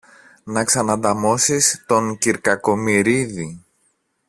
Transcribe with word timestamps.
να 0.45 0.63
ξανανταμώσεις 0.63 1.83
τον 1.87 2.17
κυρ 2.17 2.39
Κακομοιρίδη 2.41 3.65